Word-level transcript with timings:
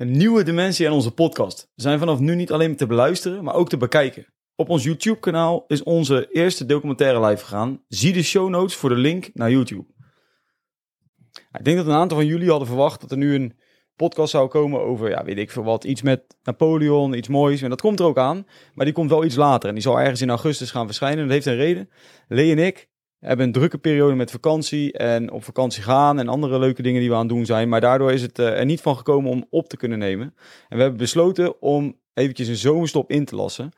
Een 0.00 0.16
nieuwe 0.16 0.42
dimensie 0.42 0.86
aan 0.86 0.92
onze 0.92 1.10
podcast. 1.10 1.70
We 1.74 1.82
zijn 1.82 1.98
vanaf 1.98 2.18
nu 2.18 2.34
niet 2.34 2.52
alleen 2.52 2.76
te 2.76 2.86
beluisteren, 2.86 3.44
maar 3.44 3.54
ook 3.54 3.68
te 3.68 3.76
bekijken. 3.76 4.26
Op 4.54 4.68
ons 4.68 4.84
YouTube-kanaal 4.84 5.64
is 5.66 5.82
onze 5.82 6.28
eerste 6.32 6.66
documentaire 6.66 7.26
live 7.26 7.44
gegaan. 7.44 7.82
Zie 7.88 8.12
de 8.12 8.22
show 8.22 8.48
notes 8.48 8.74
voor 8.74 8.88
de 8.88 8.96
link 8.96 9.30
naar 9.34 9.50
YouTube. 9.50 9.86
Ik 11.52 11.64
denk 11.64 11.76
dat 11.76 11.86
een 11.86 11.92
aantal 11.92 12.16
van 12.16 12.26
jullie 12.26 12.48
hadden 12.48 12.66
verwacht 12.66 13.00
dat 13.00 13.10
er 13.10 13.16
nu 13.16 13.34
een 13.34 13.58
podcast 13.96 14.30
zou 14.30 14.48
komen 14.48 14.80
over, 14.80 15.10
ja, 15.10 15.24
weet 15.24 15.38
ik 15.38 15.50
veel 15.50 15.64
wat, 15.64 15.84
iets 15.84 16.02
met 16.02 16.36
Napoleon, 16.42 17.14
iets 17.14 17.28
moois. 17.28 17.62
En 17.62 17.70
dat 17.70 17.80
komt 17.80 18.00
er 18.00 18.06
ook 18.06 18.18
aan, 18.18 18.46
maar 18.74 18.84
die 18.84 18.94
komt 18.94 19.10
wel 19.10 19.24
iets 19.24 19.36
later. 19.36 19.68
En 19.68 19.74
die 19.74 19.84
zal 19.84 20.00
ergens 20.00 20.20
in 20.20 20.30
augustus 20.30 20.70
gaan 20.70 20.86
verschijnen. 20.86 21.24
Dat 21.24 21.32
heeft 21.32 21.46
een 21.46 21.56
reden. 21.56 21.90
Lee 22.28 22.50
en 22.50 22.58
ik 22.58 22.89
hebben 23.20 23.46
een 23.46 23.52
drukke 23.52 23.78
periode 23.78 24.14
met 24.14 24.30
vakantie 24.30 24.92
en 24.92 25.30
op 25.30 25.44
vakantie 25.44 25.82
gaan 25.82 26.18
en 26.18 26.28
andere 26.28 26.58
leuke 26.58 26.82
dingen 26.82 27.00
die 27.00 27.08
we 27.08 27.14
aan 27.14 27.26
het 27.26 27.28
doen 27.28 27.46
zijn. 27.46 27.68
Maar 27.68 27.80
daardoor 27.80 28.12
is 28.12 28.22
het 28.22 28.38
eh, 28.38 28.58
er 28.58 28.64
niet 28.64 28.80
van 28.80 28.96
gekomen 28.96 29.30
om 29.30 29.46
op 29.50 29.68
te 29.68 29.76
kunnen 29.76 29.98
nemen. 29.98 30.34
En 30.68 30.76
we 30.76 30.82
hebben 30.82 30.98
besloten 30.98 31.62
om 31.62 31.96
eventjes 32.14 32.48
een 32.48 32.56
zomerstop 32.56 33.10
in 33.10 33.24
te 33.24 33.36
lassen. 33.36 33.72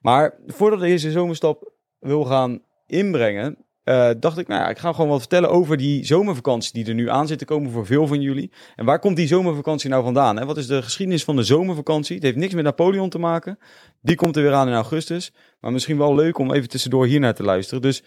Maar 0.00 0.34
voordat 0.46 0.82
ik 0.82 0.88
deze 0.88 1.10
zomerstop 1.10 1.72
wil 1.98 2.24
gaan 2.24 2.62
inbrengen, 2.86 3.56
uh, 3.84 4.10
dacht 4.18 4.38
ik, 4.38 4.48
nou 4.48 4.60
ja, 4.60 4.68
ik 4.68 4.78
ga 4.78 4.92
gewoon 4.92 5.10
wat 5.10 5.18
vertellen 5.18 5.50
over 5.50 5.76
die 5.76 6.04
zomervakantie 6.04 6.72
die 6.72 6.86
er 6.86 6.94
nu 6.94 7.10
aan 7.10 7.26
zit 7.26 7.38
te 7.38 7.44
komen 7.44 7.70
voor 7.70 7.86
veel 7.86 8.06
van 8.06 8.20
jullie. 8.20 8.52
En 8.76 8.84
waar 8.84 8.98
komt 8.98 9.16
die 9.16 9.26
zomervakantie 9.26 9.90
nou 9.90 10.04
vandaan? 10.04 10.36
Hè? 10.36 10.44
Wat 10.44 10.56
is 10.56 10.66
de 10.66 10.82
geschiedenis 10.82 11.24
van 11.24 11.36
de 11.36 11.42
zomervakantie? 11.42 12.14
Het 12.14 12.24
heeft 12.24 12.36
niks 12.36 12.54
met 12.54 12.64
Napoleon 12.64 13.08
te 13.08 13.18
maken. 13.18 13.58
Die 14.00 14.16
komt 14.16 14.36
er 14.36 14.42
weer 14.42 14.52
aan 14.52 14.68
in 14.68 14.74
augustus. 14.74 15.32
Maar 15.60 15.72
misschien 15.72 15.98
wel 15.98 16.14
leuk 16.14 16.38
om 16.38 16.52
even 16.52 16.68
tussendoor 16.68 17.06
hier 17.06 17.20
naar 17.20 17.34
te 17.34 17.42
luisteren. 17.42 17.82
Dus 17.82 18.02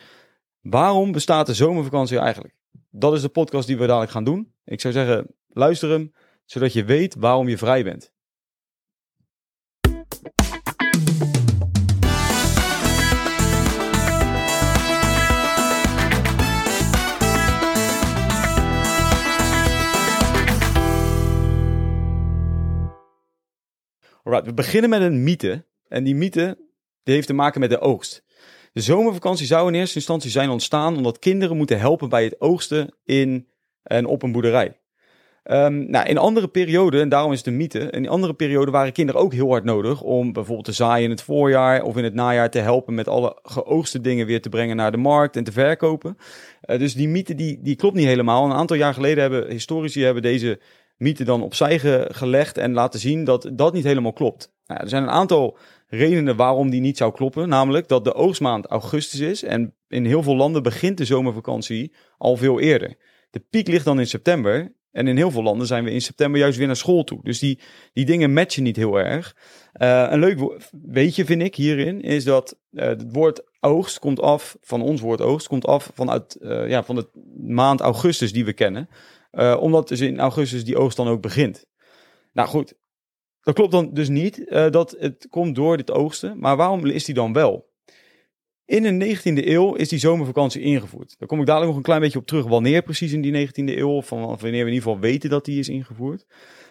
waarom 0.70 1.12
bestaat 1.12 1.46
de 1.46 1.54
zomervakantie 1.54 2.20
eigenlijk? 2.20 2.56
Dat 2.90 3.14
is 3.14 3.22
de 3.22 3.30
podcast 3.30 3.68
die 3.68 3.78
we 3.78 3.86
dadelijk 3.86 4.12
gaan 4.12 4.24
doen. 4.24 4.54
Ik 4.64 4.82
zou 4.82 4.94
zeggen, 4.94 5.28
luister 5.48 5.90
hem, 5.90 6.14
zodat 6.46 6.74
je 6.74 6.84
weet 6.84 7.16
waarom 7.16 7.48
je 7.48 7.58
vrij 7.58 7.84
bent. 7.84 8.14
Alright, 24.24 24.46
we 24.46 24.54
beginnen 24.54 24.90
met 24.90 25.02
een 25.02 25.24
mythe. 25.24 25.66
En 25.88 26.04
die 26.04 26.16
mythe 26.16 26.58
die 27.04 27.14
heeft 27.14 27.28
te 27.28 27.34
maken 27.34 27.60
met 27.60 27.70
de 27.70 27.80
oogst. 27.80 28.24
De 28.76 28.82
zomervakantie 28.82 29.46
zou 29.46 29.68
in 29.68 29.74
eerste 29.74 29.96
instantie 29.96 30.32
zijn 30.32 30.50
ontstaan 30.50 30.98
omdat 30.98 31.20
kinderen 31.20 31.58
moeten 31.58 31.80
helpen 31.80 32.10
bij 32.10 32.24
het 32.24 32.42
oogsten 32.42 32.94
in 33.06 33.48
en 33.84 34.06
op 34.06 34.24
een 34.24 34.32
boerderij. 34.32 34.80
Um, 35.44 35.90
nou, 35.90 36.08
in 36.08 36.18
andere 36.18 36.48
perioden, 36.48 37.02
en 37.02 37.10
daarom 37.10 37.32
is 37.32 37.46
een 37.46 37.58
mythe, 37.58 37.80
in 37.80 38.10
andere 38.10 38.34
perioden 38.34 38.74
waren 38.74 38.92
kinderen 38.92 39.22
ook 39.22 39.34
heel 39.34 39.50
hard 39.50 39.64
nodig 39.64 40.02
om 40.02 40.34
bijvoorbeeld 40.34 40.66
te 40.66 40.72
zaaien 40.72 41.04
in 41.04 41.10
het 41.10 41.22
voorjaar 41.22 41.84
of 41.84 41.98
in 41.98 42.04
het 42.04 42.14
najaar 42.14 42.50
te 42.50 42.60
helpen 42.60 42.94
met 42.94 43.08
alle 43.08 43.40
geoogste 43.44 44.02
dingen 44.02 44.26
weer 44.26 44.42
te 44.42 44.50
brengen 44.50 44.76
naar 44.76 44.92
de 44.92 44.98
markt 44.98 45.36
en 45.36 45.44
te 45.44 45.52
verkopen. 45.52 46.18
Uh, 46.66 46.80
dus 46.80 46.94
die 46.94 47.08
mythe 47.08 47.36
die, 47.36 47.60
die 47.62 47.76
klopt 47.76 47.96
niet 47.96 48.06
helemaal. 48.06 48.46
Een 48.46 48.54
aantal 48.54 48.78
jaar 48.78 48.94
geleden 48.94 49.22
hebben 49.22 49.50
historici 49.50 50.04
hebben 50.04 50.24
deze 50.24 50.60
mythe 50.98 51.24
dan 51.24 51.42
opzij 51.42 51.80
gelegd 52.10 52.58
en 52.58 52.74
laten 52.74 53.00
zien 53.00 53.24
dat 53.24 53.50
dat 53.54 53.74
niet 53.74 53.84
helemaal 53.84 54.14
klopt. 54.14 54.54
Nou, 54.66 54.82
er 54.82 54.90
zijn 54.90 55.04
een 55.04 55.10
aantal 55.10 55.58
redenen 55.88 56.36
waarom 56.36 56.70
die 56.70 56.82
niet 56.82 56.98
zou 56.98 57.14
kloppen. 57.14 57.50
Namelijk 57.50 57.88
dat 57.88 58.04
de 58.04 58.14
oogstmaand 58.14 58.66
augustus 58.66 59.20
is 59.20 59.44
en 59.44 59.74
in 59.88 60.06
heel 60.06 60.24
veel 60.24 60.36
landen 60.36 60.64
begint 60.64 60.98
de 60.98 61.06
zomervakantie 61.06 61.94
al 62.18 62.38
veel 62.38 62.60
eerder. 62.60 62.96
De 63.30 63.40
piek 63.50 63.68
ligt 63.68 63.86
dan 63.86 64.00
in 64.00 64.08
september 64.08 64.74
en 64.92 65.08
in 65.08 65.18
heel 65.18 65.32
veel 65.32 65.44
landen 65.44 65.68
zijn 65.68 65.84
we 65.84 65.92
in 65.92 66.02
september 66.02 66.40
juist 66.40 66.58
weer 66.58 66.68
naar 66.68 66.76
school 66.76 67.04
toe. 67.04 67.20
Dus 67.24 67.40
die, 67.40 67.60
die 67.94 68.06
dingen 68.06 68.34
matchen 68.34 68.64
niet 68.64 68.76
heel 68.76 69.00
erg. 69.00 69.36
Uh, 69.82 70.08
een 70.10 70.20
leuk 70.20 70.60
weetje 70.72 71.26
vind 71.26 71.42
ik 71.42 71.56
hierin 71.56 72.02
is 72.02 72.24
dat 72.24 72.58
uh, 72.72 72.84
het 72.84 73.12
woord 73.12 73.44
oogst 73.60 74.00
komt 74.00 74.20
af, 74.20 74.58
van 74.62 74.82
ons 74.82 75.02
woord 75.02 75.22
oogst, 75.22 75.48
komt 75.48 75.66
af 75.66 75.92
vanuit, 75.94 76.38
uh, 76.42 76.70
ja, 76.70 76.84
van 76.84 76.96
de 76.96 77.10
maand 77.38 77.82
augustus 77.82 78.34
die 78.34 78.46
we 78.46 78.54
kennen. 78.54 78.90
Omdat 79.60 79.88
dus 79.88 80.00
in 80.00 80.20
augustus 80.20 80.66
die 80.66 80.78
oogst 80.78 80.98
dan 80.98 81.08
ook 81.08 81.22
begint. 81.22 81.66
Nou 82.34 82.48
goed, 82.48 82.74
dat 83.46 83.56
klopt 83.56 83.72
dan 83.72 83.94
dus 83.94 84.10
niet 84.10 84.40
uh, 84.40 84.70
dat 84.70 84.96
het 85.00 85.28
komt 85.30 85.56
door 85.56 85.78
dit 85.78 85.92
oogsten. 85.92 86.40
Maar 86.40 86.56
waarom 86.56 86.86
is 86.86 87.06
die 87.06 87.16
dan 87.16 87.34
wel? 87.34 87.70
In 88.66 89.00
de 89.00 89.18
19e 89.18 89.48
eeuw 89.48 89.74
is 89.74 89.90
die 89.90 90.00
zomervakantie 90.00 90.62
ingevoerd. 90.62 91.16
Daar 91.18 91.28
kom 91.28 91.40
ik 91.40 91.46
dadelijk 91.46 91.70
nog 91.70 91.78
een 91.78 91.86
klein 91.86 92.02
beetje 92.02 92.20
op 92.20 92.26
terug. 92.26 92.46
Wanneer 92.46 92.82
precies 92.82 93.14
in 93.14 93.22
die 93.22 93.48
19e 93.48 93.78
eeuw, 93.78 93.90
of 93.90 94.08
van 94.08 94.20
wanneer 94.22 94.40
we 94.42 94.48
in 94.48 94.56
ieder 94.56 94.74
geval 94.74 95.00
weten 95.00 95.30
dat 95.30 95.46
die 95.46 95.60
is 95.60 95.70
ingevoerd. 95.70 96.26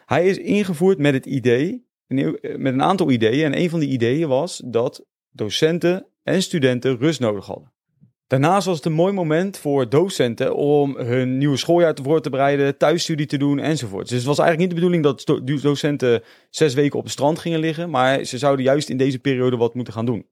Hij 0.05 0.27
is 0.27 0.39
ingevoerd 0.39 0.99
met 0.99 1.15
het 1.15 1.27
idee, 1.27 1.87
met 2.07 2.73
een 2.73 2.83
aantal 2.83 3.11
ideeën. 3.11 3.45
En 3.45 3.59
een 3.59 3.71
van 3.71 3.81
die 3.81 3.89
ideeën 3.89 4.29
was 4.29 4.63
dat 4.65 5.07
docenten 5.31 6.07
en 6.23 6.43
studenten 6.43 6.99
rust 6.99 7.21
nodig 7.21 7.47
hadden. 7.47 7.74
Daarnaast 8.27 8.67
was 8.67 8.77
het 8.77 8.85
een 8.85 8.93
mooi 8.93 9.13
moment 9.13 9.59
voor 9.59 9.89
docenten 9.89 10.55
om 10.55 10.97
hun 10.97 11.39
nieuwe 11.39 11.57
schooljaar 11.57 11.95
te 11.95 12.03
voor 12.03 12.21
te 12.21 12.31
bereiden, 12.31 12.77
thuisstudie 12.77 13.27
te 13.27 13.39
doen 13.39 13.59
enzovoort. 13.59 14.09
Dus 14.09 14.17
het 14.19 14.27
was 14.27 14.39
eigenlijk 14.39 14.59
niet 14.59 14.81
de 14.81 14.89
bedoeling 14.89 15.25
dat 15.25 15.63
docenten 15.63 16.23
zes 16.51 16.75
weken 16.75 16.99
op 16.99 17.05
het 17.05 17.13
strand 17.13 17.39
gingen 17.39 17.59
liggen, 17.59 17.91
maar 17.91 18.25
ze 18.25 18.39
zouden 18.39 18.65
juist 18.65 18.89
in 18.89 18.97
deze 18.97 19.19
periode 19.19 19.57
wat 19.57 19.75
moeten 19.75 19.93
gaan 19.93 20.07
doen. 20.07 20.29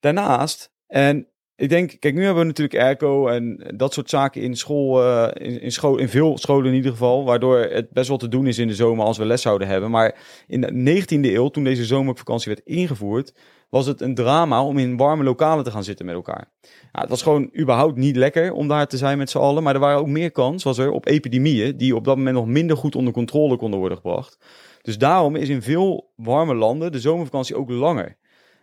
Daarnaast, 0.00 0.72
en 0.86 1.31
ik 1.56 1.68
denk, 1.68 1.96
kijk, 1.98 2.14
nu 2.14 2.24
hebben 2.24 2.42
we 2.42 2.48
natuurlijk 2.48 2.80
airco 2.80 3.26
en 3.26 3.72
dat 3.74 3.92
soort 3.92 4.10
zaken 4.10 4.42
in 4.42 4.56
school, 4.56 5.02
in, 5.32 5.60
in, 5.60 5.72
school, 5.72 5.98
in 5.98 6.08
veel 6.08 6.38
scholen 6.38 6.66
in 6.66 6.74
ieder 6.74 6.90
geval, 6.90 7.24
waardoor 7.24 7.58
het 7.58 7.90
best 7.90 8.08
wel 8.08 8.16
te 8.16 8.28
doen 8.28 8.46
is 8.46 8.58
in 8.58 8.68
de 8.68 8.74
zomer 8.74 9.04
als 9.04 9.18
we 9.18 9.24
les 9.24 9.42
zouden 9.42 9.68
hebben. 9.68 9.90
Maar 9.90 10.14
in 10.46 10.60
de 10.60 11.02
19e 11.02 11.20
eeuw, 11.20 11.48
toen 11.48 11.64
deze 11.64 11.84
zomervakantie 11.84 12.52
werd 12.54 12.66
ingevoerd, 12.66 13.34
was 13.68 13.86
het 13.86 14.00
een 14.00 14.14
drama 14.14 14.64
om 14.64 14.78
in 14.78 14.96
warme 14.96 15.24
lokalen 15.24 15.64
te 15.64 15.70
gaan 15.70 15.84
zitten 15.84 16.06
met 16.06 16.14
elkaar. 16.14 16.50
Ja, 16.92 17.00
het 17.00 17.08
was 17.08 17.22
gewoon 17.22 17.50
überhaupt 17.58 17.96
niet 17.96 18.16
lekker 18.16 18.52
om 18.52 18.68
daar 18.68 18.86
te 18.86 18.96
zijn 18.96 19.18
met 19.18 19.30
z'n 19.30 19.38
allen. 19.38 19.62
Maar 19.62 19.74
er 19.74 19.80
waren 19.80 19.98
ook 19.98 20.06
meer 20.06 20.30
kans, 20.30 20.62
was 20.62 20.78
er, 20.78 20.90
op 20.90 21.06
epidemieën 21.06 21.76
die 21.76 21.96
op 21.96 22.04
dat 22.04 22.16
moment 22.16 22.36
nog 22.36 22.46
minder 22.46 22.76
goed 22.76 22.96
onder 22.96 23.12
controle 23.12 23.56
konden 23.56 23.78
worden 23.78 23.98
gebracht. 23.98 24.38
Dus 24.82 24.98
daarom 24.98 25.36
is 25.36 25.48
in 25.48 25.62
veel 25.62 26.12
warme 26.16 26.54
landen 26.54 26.92
de 26.92 27.00
zomervakantie 27.00 27.56
ook 27.56 27.70
langer. 27.70 28.16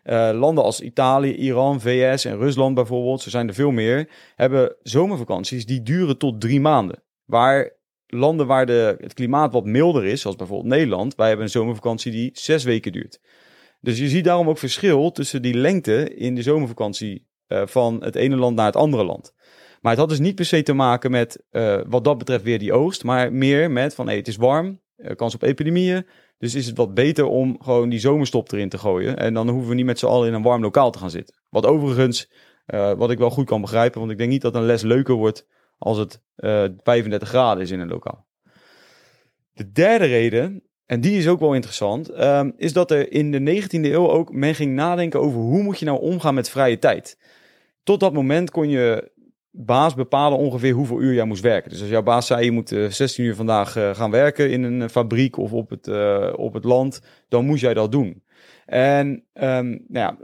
Uh, 0.03 0.29
landen 0.33 0.63
als 0.63 0.81
Italië, 0.81 1.35
Iran, 1.35 1.81
VS 1.81 2.25
en 2.25 2.37
Rusland 2.37 2.75
bijvoorbeeld, 2.75 3.21
zo 3.21 3.29
zijn 3.29 3.47
er 3.47 3.53
veel 3.53 3.71
meer, 3.71 4.09
hebben 4.35 4.75
zomervakanties 4.83 5.65
die 5.65 5.81
duren 5.81 6.17
tot 6.17 6.41
drie 6.41 6.61
maanden. 6.61 7.03
Waar 7.25 7.77
landen 8.07 8.47
waar 8.47 8.65
de, 8.65 8.95
het 8.99 9.13
klimaat 9.13 9.53
wat 9.53 9.65
milder 9.65 10.05
is, 10.05 10.21
zoals 10.21 10.35
bijvoorbeeld 10.35 10.69
Nederland, 10.69 11.15
wij 11.15 11.27
hebben 11.27 11.45
een 11.45 11.51
zomervakantie 11.51 12.11
die 12.11 12.29
zes 12.33 12.63
weken 12.63 12.91
duurt. 12.91 13.19
Dus 13.81 13.97
je 13.97 14.07
ziet 14.07 14.23
daarom 14.23 14.49
ook 14.49 14.57
verschil 14.57 15.11
tussen 15.11 15.41
die 15.41 15.53
lengte 15.53 16.15
in 16.15 16.35
de 16.35 16.41
zomervakantie 16.41 17.27
uh, 17.47 17.61
van 17.65 18.03
het 18.03 18.15
ene 18.15 18.35
land 18.35 18.55
naar 18.55 18.65
het 18.65 18.75
andere 18.75 19.03
land. 19.03 19.33
Maar 19.81 19.91
het 19.91 19.99
had 19.99 20.09
dus 20.09 20.19
niet 20.19 20.35
per 20.35 20.45
se 20.45 20.63
te 20.63 20.73
maken 20.73 21.11
met 21.11 21.43
uh, 21.51 21.81
wat 21.87 22.03
dat 22.03 22.17
betreft 22.17 22.43
weer 22.43 22.59
die 22.59 22.73
oogst, 22.73 23.03
maar 23.03 23.33
meer 23.33 23.71
met 23.71 23.95
van 23.95 24.09
het 24.09 24.27
is 24.27 24.35
warm, 24.35 24.81
kans 25.15 25.35
op 25.35 25.41
epidemieën. 25.41 26.05
Dus 26.39 26.55
is 26.55 26.65
het 26.65 26.77
wat 26.77 26.93
beter 26.93 27.25
om 27.25 27.57
gewoon 27.61 27.89
die 27.89 27.99
zomerstop 27.99 28.51
erin 28.51 28.69
te 28.69 28.77
gooien. 28.77 29.17
En 29.17 29.33
dan 29.33 29.49
hoeven 29.49 29.69
we 29.69 29.75
niet 29.75 29.85
met 29.85 29.99
z'n 29.99 30.05
allen 30.05 30.27
in 30.27 30.33
een 30.33 30.41
warm 30.41 30.61
lokaal 30.61 30.91
te 30.91 30.99
gaan 30.99 31.09
zitten. 31.09 31.35
Wat 31.49 31.65
overigens, 31.65 32.31
wat 32.97 33.11
ik 33.11 33.17
wel 33.17 33.29
goed 33.29 33.45
kan 33.45 33.61
begrijpen, 33.61 33.99
want 33.99 34.11
ik 34.11 34.17
denk 34.17 34.29
niet 34.29 34.41
dat 34.41 34.55
een 34.55 34.65
les 34.65 34.81
leuker 34.81 35.15
wordt 35.15 35.47
als 35.77 35.97
het 35.97 36.21
35 36.35 37.29
graden 37.29 37.63
is 37.63 37.71
in 37.71 37.79
een 37.79 37.87
lokaal. 37.87 38.27
De 39.53 39.71
derde 39.71 40.05
reden 40.05 40.63
en 40.89 41.01
die 41.01 41.17
is 41.17 41.27
ook 41.27 41.39
wel 41.39 41.53
interessant, 41.53 42.19
um, 42.19 42.53
is 42.57 42.73
dat 42.73 42.91
er 42.91 43.11
in 43.11 43.31
de 43.31 43.39
19e 43.39 43.67
eeuw 43.69 44.09
ook 44.09 44.33
men 44.33 44.55
ging 44.55 44.75
nadenken 44.75 45.19
over 45.19 45.39
hoe 45.39 45.63
moet 45.63 45.79
je 45.79 45.85
nou 45.85 45.99
omgaan 45.99 46.33
met 46.33 46.49
vrije 46.49 46.79
tijd. 46.79 47.17
Tot 47.83 47.99
dat 47.99 48.13
moment 48.13 48.51
kon 48.51 48.69
je 48.69 49.11
baas 49.51 49.93
bepalen 49.93 50.37
ongeveer 50.37 50.73
hoeveel 50.73 51.01
uur 51.01 51.13
jij 51.13 51.25
moest 51.25 51.41
werken. 51.41 51.69
Dus 51.69 51.81
als 51.81 51.89
jouw 51.89 52.03
baas 52.03 52.27
zei 52.27 52.45
je 52.45 52.51
moet 52.51 52.75
16 52.89 53.25
uur 53.25 53.35
vandaag 53.35 53.77
uh, 53.77 53.95
gaan 53.95 54.11
werken 54.11 54.51
in 54.51 54.63
een 54.63 54.89
fabriek 54.89 55.37
of 55.37 55.53
op 55.53 55.69
het, 55.69 55.87
op 56.35 56.53
het 56.53 56.63
land, 56.63 57.01
dan 57.27 57.45
moest 57.45 57.61
jij 57.61 57.73
dat 57.73 57.91
doen. 57.91 58.23
En 58.69 59.07
um, 59.33 59.85
nou 59.87 59.87
ja, 59.87 60.17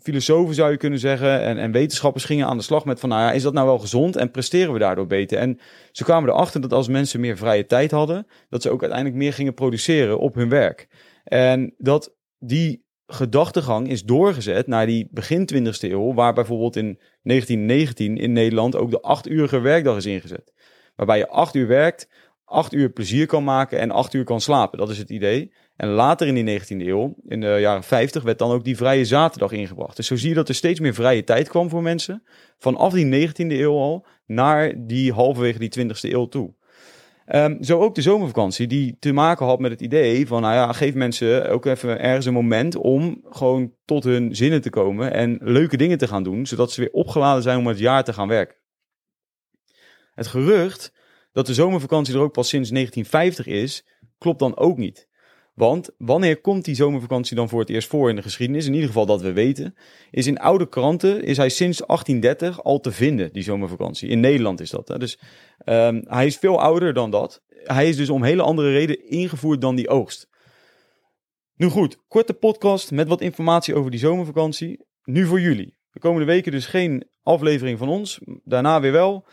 filosofen 0.00 0.54
zou 0.54 0.70
je 0.70 0.76
kunnen 0.76 0.98
zeggen 0.98 1.40
en, 1.40 1.58
en 1.58 1.72
wetenschappers 1.72 2.24
gingen 2.24 2.46
aan 2.46 2.56
de 2.56 2.62
slag 2.62 2.84
met 2.84 3.00
van, 3.00 3.08
nou 3.08 3.22
ja, 3.22 3.32
is 3.32 3.42
dat 3.42 3.52
nou 3.52 3.66
wel 3.66 3.78
gezond 3.78 4.16
en 4.16 4.30
presteren 4.30 4.72
we 4.72 4.78
daardoor 4.78 5.06
beter? 5.06 5.38
En 5.38 5.58
ze 5.92 6.04
kwamen 6.04 6.30
erachter 6.30 6.60
dat 6.60 6.72
als 6.72 6.88
mensen 6.88 7.20
meer 7.20 7.36
vrije 7.36 7.66
tijd 7.66 7.90
hadden, 7.90 8.26
dat 8.48 8.62
ze 8.62 8.70
ook 8.70 8.80
uiteindelijk 8.80 9.20
meer 9.20 9.32
gingen 9.32 9.54
produceren 9.54 10.18
op 10.18 10.34
hun 10.34 10.48
werk. 10.48 10.88
En 11.24 11.74
dat 11.78 12.14
die 12.38 12.81
gedachtegang 13.12 13.88
is 13.88 14.04
doorgezet 14.04 14.66
naar 14.66 14.86
die 14.86 15.08
begin 15.10 15.48
20e 15.54 15.90
eeuw, 15.90 16.14
waar 16.14 16.32
bijvoorbeeld 16.32 16.76
in 16.76 16.98
1919 17.22 18.16
in 18.16 18.32
Nederland 18.32 18.76
ook 18.76 18.90
de 18.90 19.00
acht-urige 19.00 19.60
werkdag 19.60 19.96
is 19.96 20.06
ingezet. 20.06 20.52
Waarbij 20.96 21.18
je 21.18 21.28
acht 21.28 21.54
uur 21.54 21.66
werkt, 21.66 22.08
acht 22.44 22.72
uur 22.72 22.90
plezier 22.90 23.26
kan 23.26 23.44
maken 23.44 23.78
en 23.78 23.90
acht 23.90 24.14
uur 24.14 24.24
kan 24.24 24.40
slapen. 24.40 24.78
Dat 24.78 24.90
is 24.90 24.98
het 24.98 25.10
idee. 25.10 25.52
En 25.76 25.88
later 25.88 26.26
in 26.26 26.44
die 26.44 26.60
19e 26.60 26.86
eeuw, 26.86 27.14
in 27.28 27.40
de 27.40 27.56
jaren 27.60 27.82
50, 27.82 28.22
werd 28.22 28.38
dan 28.38 28.50
ook 28.50 28.64
die 28.64 28.76
vrije 28.76 29.04
zaterdag 29.04 29.52
ingebracht. 29.52 29.96
Dus 29.96 30.06
zo 30.06 30.16
zie 30.16 30.28
je 30.28 30.34
dat 30.34 30.48
er 30.48 30.54
steeds 30.54 30.80
meer 30.80 30.94
vrije 30.94 31.24
tijd 31.24 31.48
kwam 31.48 31.68
voor 31.68 31.82
mensen. 31.82 32.22
Vanaf 32.58 32.92
die 32.92 33.28
19e 33.28 33.32
eeuw 33.36 33.76
al 33.76 34.06
naar 34.26 34.86
die 34.86 35.12
halverwege 35.12 35.58
die 35.58 35.86
20e 35.88 36.10
eeuw 36.12 36.26
toe. 36.26 36.54
Ehm, 37.26 37.62
zo 37.62 37.80
ook 37.80 37.94
de 37.94 38.02
zomervakantie, 38.02 38.66
die 38.66 38.96
te 38.98 39.12
maken 39.12 39.46
had 39.46 39.58
met 39.58 39.70
het 39.70 39.80
idee 39.80 40.26
van, 40.26 40.42
nou 40.42 40.54
ja, 40.54 40.72
geef 40.72 40.94
mensen 40.94 41.50
ook 41.50 41.66
even 41.66 42.00
ergens 42.00 42.26
een 42.26 42.32
moment 42.32 42.76
om 42.76 43.20
gewoon 43.24 43.74
tot 43.84 44.04
hun 44.04 44.36
zinnen 44.36 44.60
te 44.60 44.70
komen 44.70 45.12
en 45.12 45.38
leuke 45.40 45.76
dingen 45.76 45.98
te 45.98 46.08
gaan 46.08 46.22
doen, 46.22 46.46
zodat 46.46 46.72
ze 46.72 46.80
weer 46.80 46.92
opgeladen 46.92 47.42
zijn 47.42 47.58
om 47.58 47.66
het 47.66 47.78
jaar 47.78 48.04
te 48.04 48.12
gaan 48.12 48.28
werken. 48.28 48.56
Het 50.14 50.26
gerucht 50.26 50.92
dat 51.32 51.46
de 51.46 51.54
zomervakantie 51.54 52.14
er 52.14 52.20
ook 52.20 52.32
pas 52.32 52.48
sinds 52.48 52.70
1950 52.70 53.46
is, 53.46 53.86
klopt 54.18 54.38
dan 54.38 54.56
ook 54.56 54.76
niet. 54.76 55.08
Want 55.54 55.90
wanneer 55.98 56.40
komt 56.40 56.64
die 56.64 56.74
zomervakantie 56.74 57.36
dan 57.36 57.48
voor 57.48 57.60
het 57.60 57.70
eerst 57.70 57.88
voor 57.88 58.08
in 58.08 58.16
de 58.16 58.22
geschiedenis? 58.22 58.66
In 58.66 58.72
ieder 58.72 58.88
geval 58.88 59.06
dat 59.06 59.20
we 59.20 59.32
weten. 59.32 59.74
Is 60.10 60.26
in 60.26 60.38
oude 60.38 60.68
kranten 60.68 61.24
is 61.24 61.36
hij 61.36 61.48
sinds 61.48 61.78
1830 61.78 62.64
al 62.64 62.80
te 62.80 62.92
vinden, 62.92 63.32
die 63.32 63.42
zomervakantie. 63.42 64.08
In 64.08 64.20
Nederland 64.20 64.60
is 64.60 64.70
dat. 64.70 64.88
Hè? 64.88 64.98
Dus 64.98 65.18
um, 65.64 66.02
hij 66.04 66.26
is 66.26 66.36
veel 66.36 66.60
ouder 66.60 66.92
dan 66.92 67.10
dat. 67.10 67.42
Hij 67.48 67.88
is 67.88 67.96
dus 67.96 68.10
om 68.10 68.22
hele 68.22 68.42
andere 68.42 68.72
reden 68.72 69.08
ingevoerd 69.08 69.60
dan 69.60 69.74
die 69.74 69.88
oogst. 69.88 70.28
Nu 71.54 71.68
goed, 71.68 71.96
korte 72.08 72.34
podcast 72.34 72.90
met 72.90 73.08
wat 73.08 73.20
informatie 73.20 73.74
over 73.74 73.90
die 73.90 74.00
zomervakantie. 74.00 74.86
Nu 75.02 75.26
voor 75.26 75.40
jullie. 75.40 75.76
De 75.90 76.00
komende 76.00 76.26
weken 76.26 76.52
dus 76.52 76.66
geen 76.66 77.08
aflevering 77.22 77.78
van 77.78 77.88
ons. 77.88 78.20
Daarna 78.44 78.80
weer 78.80 78.92
wel. 78.92 79.26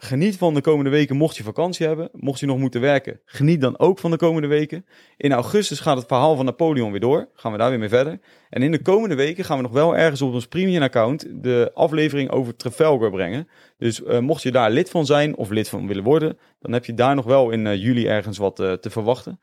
Geniet 0.00 0.36
van 0.36 0.54
de 0.54 0.60
komende 0.60 0.90
weken 0.90 1.16
mocht 1.16 1.36
je 1.36 1.42
vakantie 1.42 1.86
hebben. 1.86 2.08
Mocht 2.12 2.40
je 2.40 2.46
nog 2.46 2.58
moeten 2.58 2.80
werken, 2.80 3.20
geniet 3.24 3.60
dan 3.60 3.78
ook 3.78 3.98
van 3.98 4.10
de 4.10 4.16
komende 4.16 4.48
weken. 4.48 4.86
In 5.16 5.32
augustus 5.32 5.80
gaat 5.80 5.96
het 5.96 6.06
verhaal 6.06 6.36
van 6.36 6.44
Napoleon 6.44 6.90
weer 6.90 7.00
door. 7.00 7.28
Gaan 7.34 7.52
we 7.52 7.58
daar 7.58 7.70
weer 7.70 7.78
mee 7.78 7.88
verder. 7.88 8.20
En 8.50 8.62
in 8.62 8.70
de 8.70 8.82
komende 8.82 9.14
weken 9.14 9.44
gaan 9.44 9.56
we 9.56 9.62
nog 9.62 9.72
wel 9.72 9.96
ergens 9.96 10.22
op 10.22 10.32
ons 10.32 10.46
premium 10.46 10.82
account 10.82 11.42
de 11.42 11.70
aflevering 11.74 12.30
over 12.30 12.56
Trafalgar 12.56 13.10
brengen. 13.10 13.48
Dus 13.78 14.00
uh, 14.00 14.18
mocht 14.18 14.42
je 14.42 14.50
daar 14.50 14.70
lid 14.70 14.90
van 14.90 15.06
zijn 15.06 15.36
of 15.36 15.50
lid 15.50 15.68
van 15.68 15.86
willen 15.86 16.04
worden, 16.04 16.38
dan 16.58 16.72
heb 16.72 16.84
je 16.84 16.94
daar 16.94 17.14
nog 17.14 17.24
wel 17.24 17.50
in 17.50 17.66
uh, 17.66 17.74
juli 17.74 18.06
ergens 18.06 18.38
wat 18.38 18.60
uh, 18.60 18.72
te 18.72 18.90
verwachten. 18.90 19.40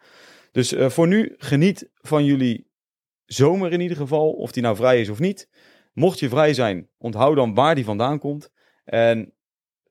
Dus 0.52 0.74
voor 0.78 1.08
nu, 1.08 1.34
geniet 1.38 1.90
van 2.02 2.26
jullie 2.26 2.68
zomer 3.26 3.72
in 3.72 3.82
ieder 3.82 3.98
geval, 3.98 4.32
of 4.32 4.52
die 4.52 4.64
nou 4.64 4.76
vrij 4.76 5.02
is 5.02 5.10
of 5.10 5.20
niet. 5.20 5.50
Mocht 5.94 6.20
je 6.20 6.30
vrij 6.30 6.54
zijn, 6.54 6.90
onthoud 6.98 7.36
dan 7.36 7.54
waar 7.54 7.76
die 7.76 7.86
vandaan 7.86 8.20
komt. 8.20 8.52
En 8.86 9.34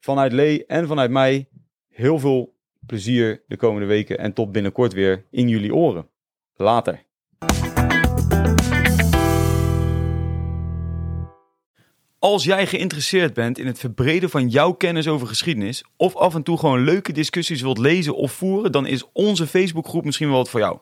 vanuit 0.04 0.32
Lee 0.32 0.66
en 0.66 0.86
vanuit 0.86 1.10
mij 1.10 1.48
heel 1.88 2.18
veel 2.18 2.54
plezier 2.86 3.42
de 3.46 3.56
komende 3.56 3.86
weken 3.86 4.18
en 4.18 4.32
tot 4.32 4.52
binnenkort 4.52 4.92
weer 4.92 5.24
in 5.30 5.48
jullie 5.48 5.74
oren. 5.74 6.08
Later. 6.54 7.02
Als 12.18 12.44
jij 12.44 12.66
geïnteresseerd 12.66 13.34
bent 13.34 13.58
in 13.58 13.66
het 13.66 13.78
verbreden 13.78 14.30
van 14.30 14.48
jouw 14.48 14.72
kennis 14.72 15.08
over 15.08 15.26
geschiedenis, 15.26 15.84
of 15.96 16.16
af 16.16 16.34
en 16.34 16.42
toe 16.42 16.58
gewoon 16.58 16.84
leuke 16.84 17.12
discussies 17.12 17.62
wilt 17.62 17.78
lezen 17.78 18.16
of 18.16 18.32
voeren, 18.32 18.72
dan 18.72 18.86
is 18.86 19.12
onze 19.12 19.46
Facebookgroep 19.46 20.04
misschien 20.04 20.28
wel 20.28 20.36
wat 20.36 20.50
voor 20.50 20.60
jou. 20.60 20.78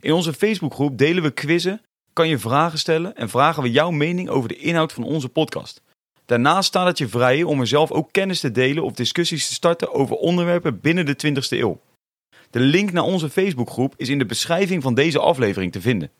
In 0.00 0.12
onze 0.12 0.32
Facebookgroep 0.32 0.98
delen 0.98 1.22
we 1.22 1.30
quizzen, 1.30 1.82
kan 2.12 2.28
je 2.28 2.38
vragen 2.38 2.78
stellen 2.78 3.16
en 3.16 3.28
vragen 3.28 3.62
we 3.62 3.70
jouw 3.70 3.90
mening 3.90 4.28
over 4.28 4.48
de 4.48 4.56
inhoud 4.56 4.92
van 4.92 5.04
onze 5.04 5.28
podcast. 5.28 5.82
Daarnaast 6.26 6.68
staat 6.68 6.86
het 6.86 6.98
je 6.98 7.08
vrij 7.08 7.42
om 7.42 7.60
er 7.60 7.66
zelf 7.66 7.90
ook 7.90 8.12
kennis 8.12 8.40
te 8.40 8.50
delen 8.50 8.84
of 8.84 8.92
discussies 8.92 9.46
te 9.46 9.54
starten 9.54 9.94
over 9.94 10.16
onderwerpen 10.16 10.80
binnen 10.80 11.06
de 11.06 11.16
20ste 11.26 11.58
eeuw. 11.58 11.80
De 12.50 12.60
link 12.60 12.92
naar 12.92 13.04
onze 13.04 13.30
Facebookgroep 13.30 13.94
is 13.96 14.08
in 14.08 14.18
de 14.18 14.26
beschrijving 14.26 14.82
van 14.82 14.94
deze 14.94 15.18
aflevering 15.18 15.72
te 15.72 15.80
vinden. 15.80 16.10